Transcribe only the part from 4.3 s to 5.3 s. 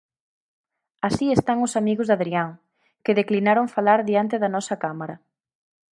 da nosa cámara.